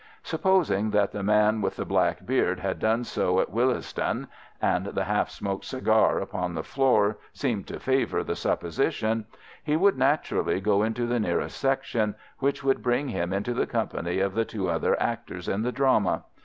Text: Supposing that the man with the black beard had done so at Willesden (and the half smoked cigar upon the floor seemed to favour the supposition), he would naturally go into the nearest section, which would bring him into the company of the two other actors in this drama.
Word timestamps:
Supposing 0.23 0.89
that 0.89 1.11
the 1.11 1.21
man 1.21 1.61
with 1.61 1.75
the 1.75 1.85
black 1.85 2.25
beard 2.25 2.59
had 2.59 2.79
done 2.79 3.03
so 3.03 3.39
at 3.39 3.51
Willesden 3.53 4.29
(and 4.59 4.87
the 4.87 5.03
half 5.03 5.29
smoked 5.29 5.65
cigar 5.65 6.17
upon 6.17 6.55
the 6.55 6.63
floor 6.63 7.19
seemed 7.33 7.67
to 7.67 7.79
favour 7.79 8.23
the 8.23 8.35
supposition), 8.35 9.27
he 9.63 9.77
would 9.77 9.99
naturally 9.99 10.59
go 10.59 10.81
into 10.81 11.05
the 11.05 11.19
nearest 11.19 11.55
section, 11.59 12.15
which 12.39 12.63
would 12.63 12.81
bring 12.81 13.09
him 13.09 13.31
into 13.31 13.53
the 13.53 13.67
company 13.67 14.17
of 14.19 14.33
the 14.33 14.43
two 14.43 14.71
other 14.71 14.99
actors 14.99 15.47
in 15.47 15.61
this 15.61 15.73
drama. 15.75 16.23